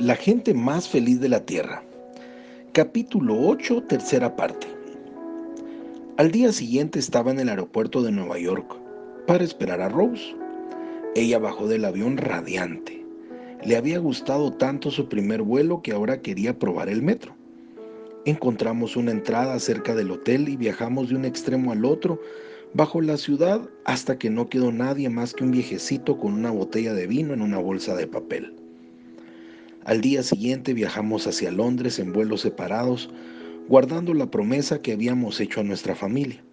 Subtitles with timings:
[0.00, 1.82] La gente más feliz de la Tierra.
[2.72, 4.66] Capítulo 8, tercera parte.
[6.16, 8.74] Al día siguiente estaba en el aeropuerto de Nueva York
[9.26, 10.34] para esperar a Rose.
[11.14, 13.04] Ella bajó del avión radiante.
[13.62, 17.36] Le había gustado tanto su primer vuelo que ahora quería probar el metro.
[18.24, 22.18] Encontramos una entrada cerca del hotel y viajamos de un extremo al otro
[22.72, 26.94] bajo la ciudad hasta que no quedó nadie más que un viejecito con una botella
[26.94, 28.59] de vino en una bolsa de papel.
[29.84, 33.08] Al día siguiente viajamos hacia Londres en vuelos separados,
[33.66, 36.44] guardando la promesa que habíamos hecho a nuestra familia.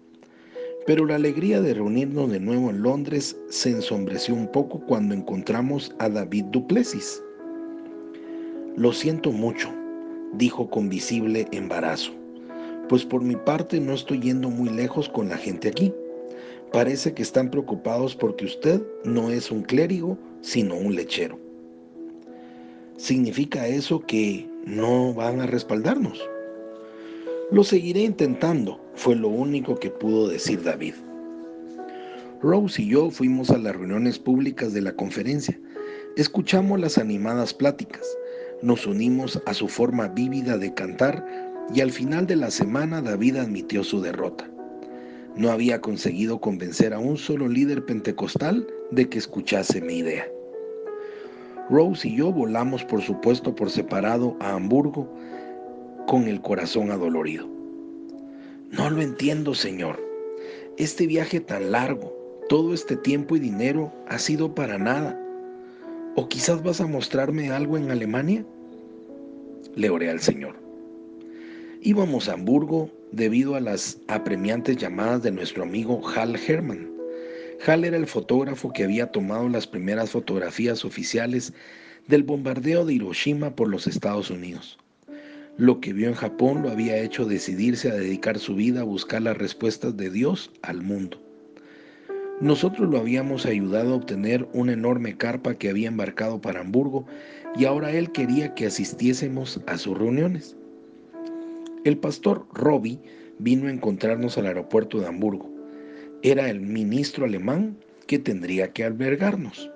[0.86, 5.94] Pero la alegría de reunirnos de nuevo en Londres se ensombreció un poco cuando encontramos
[5.98, 7.22] a David Duplessis.
[8.76, 9.74] Lo siento mucho,
[10.32, 12.12] dijo con visible embarazo,
[12.88, 15.92] pues por mi parte no estoy yendo muy lejos con la gente aquí.
[16.72, 21.47] Parece que están preocupados porque usted no es un clérigo, sino un lechero.
[22.98, 26.20] ¿Significa eso que no van a respaldarnos?
[27.52, 30.94] Lo seguiré intentando, fue lo único que pudo decir David.
[32.42, 35.56] Rose y yo fuimos a las reuniones públicas de la conferencia.
[36.16, 38.04] Escuchamos las animadas pláticas,
[38.62, 41.24] nos unimos a su forma vívida de cantar
[41.72, 44.50] y al final de la semana David admitió su derrota.
[45.36, 50.26] No había conseguido convencer a un solo líder pentecostal de que escuchase mi idea.
[51.70, 55.08] Rose y yo volamos, por supuesto, por separado a Hamburgo
[56.06, 57.46] con el corazón adolorido.
[58.70, 60.02] No lo entiendo, Señor.
[60.78, 62.12] Este viaje tan largo,
[62.48, 65.20] todo este tiempo y dinero ha sido para nada.
[66.16, 68.44] ¿O quizás vas a mostrarme algo en Alemania?
[69.74, 70.56] Le oré al Señor.
[71.82, 76.97] Íbamos a Hamburgo debido a las apremiantes llamadas de nuestro amigo Hal Hermann
[77.66, 81.52] Hall era el fotógrafo que había tomado las primeras fotografías oficiales
[82.06, 84.78] del bombardeo de Hiroshima por los Estados Unidos.
[85.56, 89.22] Lo que vio en Japón lo había hecho decidirse a dedicar su vida a buscar
[89.22, 91.20] las respuestas de Dios al mundo.
[92.40, 97.06] Nosotros lo habíamos ayudado a obtener una enorme carpa que había embarcado para Hamburgo
[97.56, 100.56] y ahora él quería que asistiésemos a sus reuniones.
[101.84, 103.00] El pastor Robbie
[103.40, 105.57] vino a encontrarnos al aeropuerto de Hamburgo
[106.22, 107.76] era el ministro alemán
[108.08, 109.70] que tendría que albergarnos.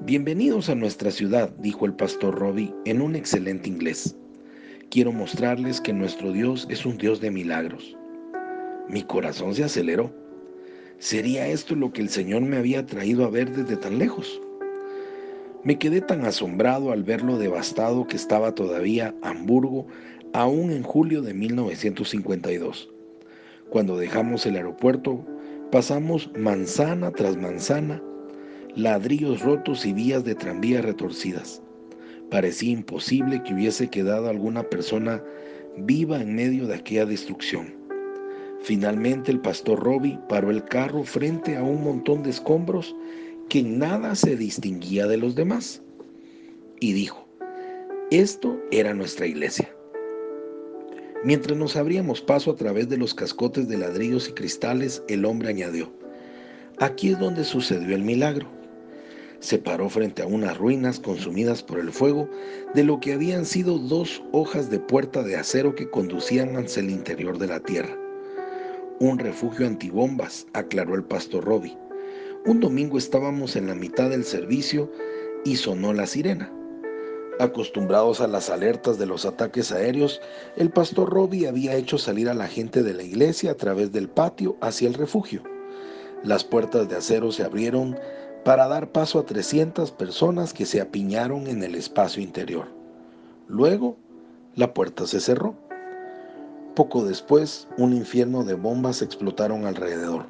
[0.00, 4.14] Bienvenidos a nuestra ciudad, dijo el pastor Robbie en un excelente inglés.
[4.90, 7.96] Quiero mostrarles que nuestro Dios es un Dios de milagros.
[8.90, 10.14] Mi corazón se aceleró.
[10.98, 14.38] ¿Sería esto lo que el Señor me había traído a ver desde tan lejos?
[15.64, 19.86] Me quedé tan asombrado al ver lo devastado que estaba todavía Hamburgo
[20.34, 22.91] aún en julio de 1952.
[23.70, 25.24] Cuando dejamos el aeropuerto,
[25.70, 28.02] pasamos manzana tras manzana,
[28.74, 31.62] ladrillos rotos y vías de tranvía retorcidas.
[32.30, 35.22] Parecía imposible que hubiese quedado alguna persona
[35.76, 37.74] viva en medio de aquella destrucción.
[38.62, 42.94] Finalmente el pastor Robbie paró el carro frente a un montón de escombros
[43.48, 45.82] que en nada se distinguía de los demás.
[46.80, 47.28] Y dijo,
[48.10, 49.74] esto era nuestra iglesia.
[51.24, 55.50] Mientras nos abríamos paso a través de los cascotes de ladrillos y cristales, el hombre
[55.50, 55.92] añadió,
[56.78, 58.48] aquí es donde sucedió el milagro.
[59.38, 62.28] Se paró frente a unas ruinas consumidas por el fuego
[62.74, 66.90] de lo que habían sido dos hojas de puerta de acero que conducían hacia el
[66.90, 67.96] interior de la tierra.
[68.98, 71.78] Un refugio antibombas, aclaró el pastor Robbie.
[72.46, 74.90] Un domingo estábamos en la mitad del servicio
[75.44, 76.52] y sonó la sirena.
[77.38, 80.20] Acostumbrados a las alertas de los ataques aéreos,
[80.56, 84.08] el pastor Robbie había hecho salir a la gente de la iglesia a través del
[84.08, 85.42] patio hacia el refugio.
[86.22, 87.98] Las puertas de acero se abrieron
[88.44, 92.66] para dar paso a 300 personas que se apiñaron en el espacio interior.
[93.48, 93.96] Luego,
[94.54, 95.54] la puerta se cerró.
[96.74, 100.26] Poco después, un infierno de bombas explotaron alrededor.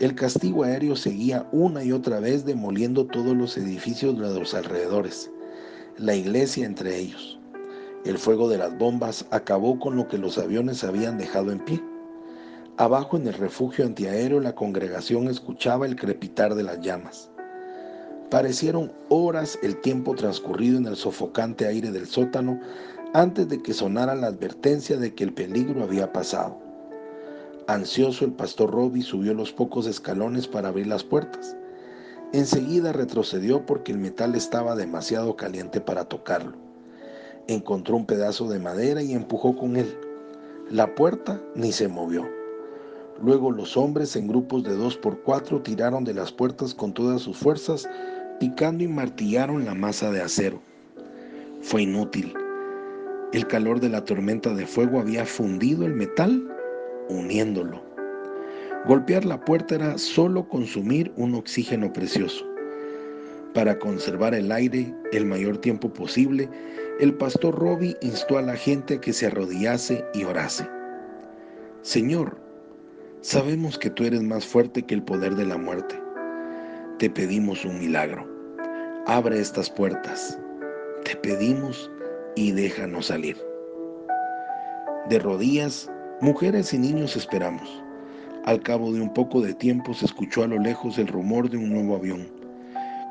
[0.00, 5.30] El castigo aéreo seguía una y otra vez demoliendo todos los edificios de los alrededores
[5.98, 7.38] la iglesia entre ellos.
[8.04, 11.82] El fuego de las bombas acabó con lo que los aviones habían dejado en pie.
[12.76, 17.30] Abajo en el refugio antiaéreo la congregación escuchaba el crepitar de las llamas.
[18.30, 22.60] Parecieron horas el tiempo transcurrido en el sofocante aire del sótano
[23.12, 26.58] antes de que sonara la advertencia de que el peligro había pasado.
[27.68, 31.56] Ansioso el pastor Robbie subió los pocos escalones para abrir las puertas.
[32.34, 36.56] Enseguida retrocedió porque el metal estaba demasiado caliente para tocarlo.
[37.46, 39.96] Encontró un pedazo de madera y empujó con él.
[40.68, 42.28] La puerta ni se movió.
[43.22, 47.22] Luego los hombres en grupos de dos por cuatro tiraron de las puertas con todas
[47.22, 47.88] sus fuerzas,
[48.40, 50.60] picando y martillaron la masa de acero.
[51.62, 52.34] Fue inútil.
[53.32, 56.52] El calor de la tormenta de fuego había fundido el metal,
[57.08, 57.83] uniéndolo.
[58.86, 62.44] Golpear la puerta era solo consumir un oxígeno precioso.
[63.54, 66.50] Para conservar el aire el mayor tiempo posible,
[67.00, 70.68] el pastor Robbie instó a la gente a que se arrodillase y orase.
[71.80, 72.36] Señor,
[73.22, 75.98] sabemos que tú eres más fuerte que el poder de la muerte.
[76.98, 78.28] Te pedimos un milagro.
[79.06, 80.38] Abre estas puertas.
[81.04, 81.90] Te pedimos
[82.36, 83.36] y déjanos salir.
[85.08, 85.90] De rodillas,
[86.20, 87.83] mujeres y niños esperamos.
[88.44, 91.56] Al cabo de un poco de tiempo se escuchó a lo lejos el rumor de
[91.56, 92.28] un nuevo avión.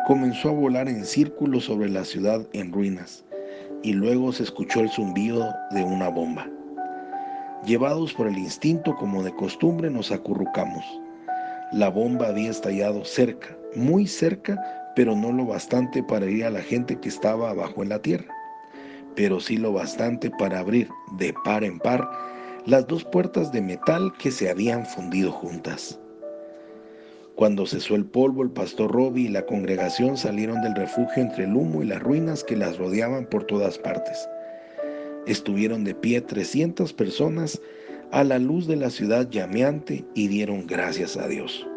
[0.05, 3.25] Comenzó a volar en círculos sobre la ciudad en ruinas
[3.81, 6.47] y luego se escuchó el zumbido de una bomba.
[7.65, 10.85] Llevados por el instinto como de costumbre nos acurrucamos.
[11.71, 14.63] La bomba había estallado cerca, muy cerca,
[14.95, 18.31] pero no lo bastante para ir a la gente que estaba abajo en la tierra,
[19.15, 22.07] pero sí lo bastante para abrir de par en par
[22.65, 25.99] las dos puertas de metal que se habían fundido juntas.
[27.35, 31.55] Cuando cesó el polvo, el pastor Robbie y la congregación salieron del refugio entre el
[31.55, 34.29] humo y las ruinas que las rodeaban por todas partes.
[35.25, 37.59] Estuvieron de pie 300 personas
[38.11, 41.67] a la luz de la ciudad llameante y dieron gracias a Dios.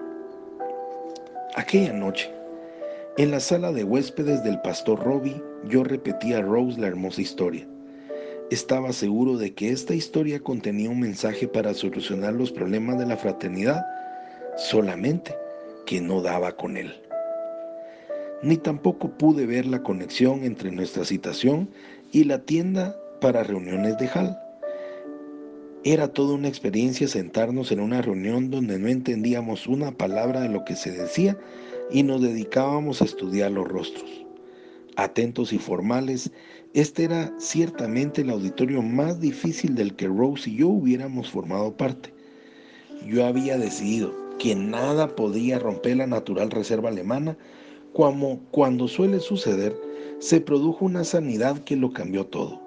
[1.57, 2.31] Aquella noche,
[3.17, 7.67] en la sala de huéspedes del pastor Robbie, yo repetí a Rose la hermosa historia.
[8.51, 13.17] Estaba seguro de que esta historia contenía un mensaje para solucionar los problemas de la
[13.17, 13.85] fraternidad,
[14.57, 15.35] solamente
[15.85, 16.95] que no daba con él.
[18.45, 21.69] Ni tampoco pude ver la conexión entre nuestra citación
[22.13, 24.37] y la tienda para reuniones de Hall.
[25.83, 30.65] Era toda una experiencia sentarnos en una reunión donde no entendíamos una palabra de lo
[30.65, 31.37] que se decía
[31.91, 34.26] y nos dedicábamos a estudiar los rostros.
[34.97, 36.33] Atentos y formales,
[36.73, 42.15] este era ciertamente el auditorio más difícil del que Rose y yo hubiéramos formado parte.
[43.07, 47.37] Yo había decidido que nada podía romper la natural reserva alemana,
[47.93, 49.77] como cuando suele suceder,
[50.19, 52.61] se produjo una sanidad que lo cambió todo.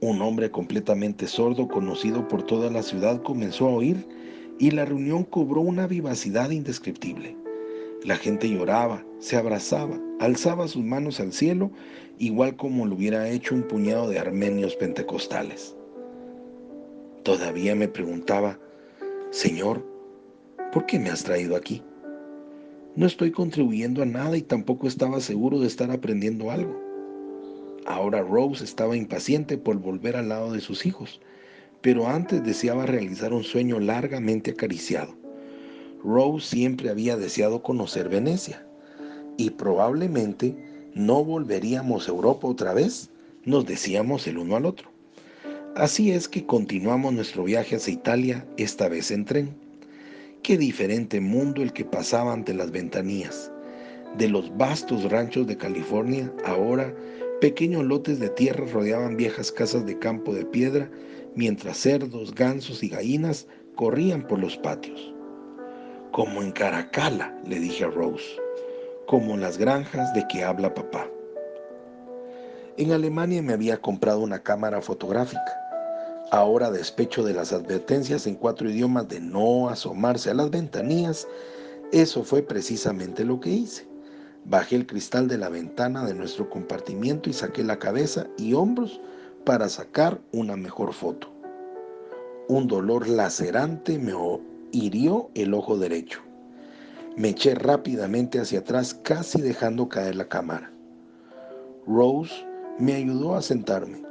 [0.00, 4.06] Un hombre completamente sordo, conocido por toda la ciudad, comenzó a oír
[4.58, 7.36] y la reunión cobró una vivacidad indescriptible.
[8.04, 11.70] La gente lloraba, se abrazaba, alzaba sus manos al cielo,
[12.18, 15.76] igual como lo hubiera hecho un puñado de armenios pentecostales.
[17.22, 18.58] Todavía me preguntaba,
[19.30, 19.86] Señor,
[20.72, 21.80] ¿por qué me has traído aquí?
[22.96, 26.76] No estoy contribuyendo a nada y tampoco estaba seguro de estar aprendiendo algo.
[27.86, 31.20] Ahora Rose estaba impaciente por volver al lado de sus hijos,
[31.80, 35.21] pero antes deseaba realizar un sueño largamente acariciado.
[36.04, 38.66] Rose siempre había deseado conocer Venecia
[39.36, 40.56] y probablemente
[40.94, 43.10] no volveríamos a Europa otra vez,
[43.44, 44.90] nos decíamos el uno al otro.
[45.74, 49.54] Así es que continuamos nuestro viaje hacia Italia, esta vez en tren.
[50.42, 53.50] Qué diferente mundo el que pasaba ante las ventanillas.
[54.18, 56.94] De los vastos ranchos de California, ahora
[57.40, 60.90] pequeños lotes de tierra rodeaban viejas casas de campo de piedra,
[61.34, 65.14] mientras cerdos, gansos y gallinas corrían por los patios.
[66.12, 68.38] Como en Caracala, le dije a Rose,
[69.06, 71.08] como en las granjas de que habla papá.
[72.76, 75.58] En Alemania me había comprado una cámara fotográfica.
[76.30, 81.26] Ahora, despecho de las advertencias en cuatro idiomas de no asomarse a las ventanillas,
[81.92, 83.86] eso fue precisamente lo que hice.
[84.44, 89.00] Bajé el cristal de la ventana de nuestro compartimiento y saqué la cabeza y hombros
[89.46, 91.32] para sacar una mejor foto.
[92.48, 94.12] Un dolor lacerante me
[94.72, 96.20] hirió el ojo derecho.
[97.16, 100.72] Me eché rápidamente hacia atrás, casi dejando caer la cámara.
[101.86, 102.32] Rose
[102.78, 104.02] me ayudó a sentarme.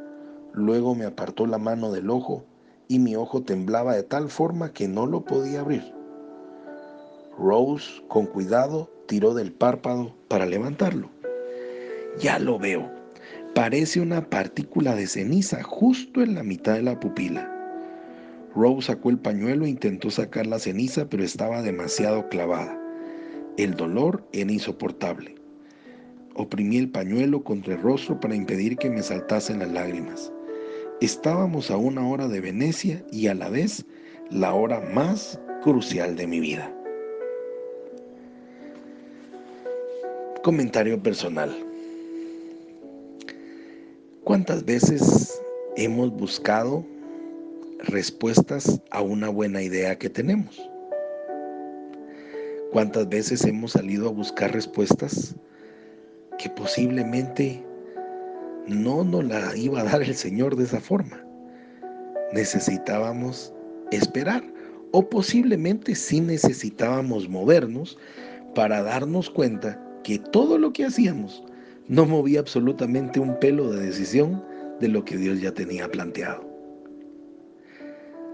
[0.54, 2.46] Luego me apartó la mano del ojo
[2.88, 5.94] y mi ojo temblaba de tal forma que no lo podía abrir.
[7.38, 11.10] Rose, con cuidado, tiró del párpado para levantarlo.
[12.20, 12.90] Ya lo veo.
[13.56, 17.51] Parece una partícula de ceniza justo en la mitad de la pupila.
[18.56, 22.78] Rose sacó el pañuelo e intentó sacar la ceniza, pero estaba demasiado clavada.
[23.58, 25.36] El dolor era insoportable.
[26.36, 30.32] Oprimí el pañuelo contra el rostro para impedir que me saltasen las lágrimas.
[31.02, 33.86] Estábamos a una hora de Venecia y a la vez
[34.30, 36.74] la hora más crucial de mi vida.
[40.44, 41.56] Comentario personal.
[44.24, 45.42] ¿Cuántas veces
[45.76, 46.86] hemos buscado
[47.84, 50.70] respuestas a una buena idea que tenemos.
[52.72, 55.36] ¿Cuántas veces hemos salido a buscar respuestas
[56.38, 57.64] que posiblemente
[58.68, 61.24] no nos la iba a dar el Señor de esa forma.
[62.34, 63.54] Necesitábamos
[63.92, 64.44] esperar
[64.92, 67.98] o posiblemente sí necesitábamos movernos
[68.56, 71.44] para darnos cuenta que todo lo que hacíamos
[71.88, 74.44] no movía absolutamente un pelo de decisión
[74.80, 76.51] de lo que Dios ya tenía planteado.